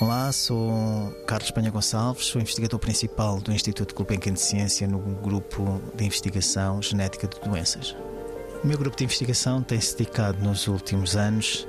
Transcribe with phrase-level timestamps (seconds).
[0.00, 5.82] Olá, sou Carlos Penha Gonçalves, sou investigador principal do Instituto Gulbenkian de Ciência no grupo
[5.92, 7.96] de investigação genética de doenças.
[8.62, 11.66] O meu grupo de investigação tem-se dedicado nos últimos anos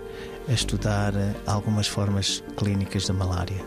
[0.47, 1.11] a estudar
[1.47, 3.65] algumas formas clínicas da malária,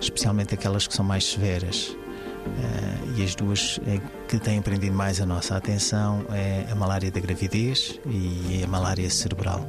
[0.00, 1.88] especialmente aquelas que são mais severas.
[1.88, 7.10] Uh, e as duas eh, que têm prendido mais a nossa atenção é a malária
[7.10, 9.66] da gravidez e a malária cerebral.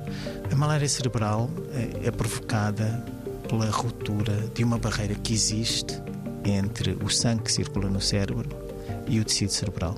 [0.51, 3.01] A malária cerebral é, é provocada
[3.47, 6.01] pela ruptura de uma barreira que existe
[6.43, 8.47] entre o sangue que circula no cérebro
[9.07, 9.95] e o tecido cerebral.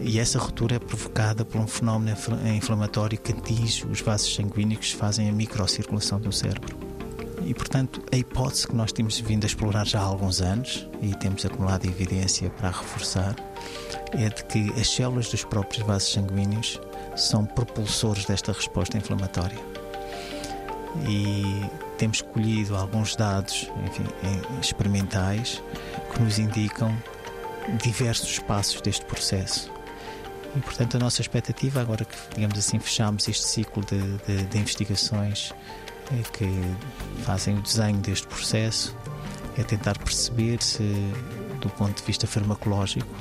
[0.00, 2.16] E essa ruptura é provocada por um fenómeno
[2.54, 6.76] inflamatório que atinge os vasos sanguíneos que fazem a microcirculação do cérebro.
[7.46, 11.14] E, portanto, a hipótese que nós temos vindo a explorar já há alguns anos, e
[11.14, 13.36] temos acumulado evidência para reforçar,
[14.12, 16.80] é de que as células dos próprios vasos sanguíneos
[17.16, 19.58] são propulsores desta resposta inflamatória.
[21.06, 21.62] E
[21.98, 24.04] temos colhido alguns dados enfim,
[24.60, 25.62] experimentais
[26.12, 26.96] que nos indicam
[27.82, 29.72] diversos passos deste processo.
[30.56, 34.58] E, portanto, a nossa expectativa, agora que, digamos assim, fechamos este ciclo de, de, de
[34.58, 35.52] investigações
[36.12, 36.46] é que
[37.24, 38.94] fazem o desenho deste processo,
[39.56, 40.82] é tentar perceber se,
[41.60, 43.14] do ponto de vista farmacológico,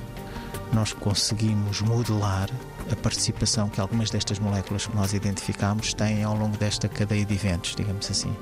[0.74, 2.50] nós conseguimos modelar
[2.92, 7.34] a participação que algumas destas moléculas que nós identificamos têm ao longo desta cadeia de
[7.34, 8.36] eventos, digamos assim,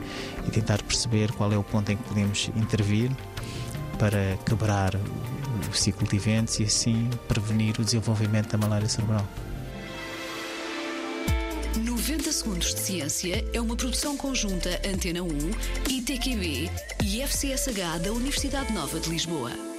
[0.48, 3.12] e tentar perceber qual é o ponto em que podemos intervir
[3.98, 9.26] para quebrar o ciclo de eventos e assim prevenir o desenvolvimento da malária cerebral.
[11.78, 15.28] 90 Segundos de Ciência é uma produção conjunta Antena 1,
[15.90, 16.70] ITQB
[17.04, 19.71] e FCSH da Universidade Nova de Lisboa.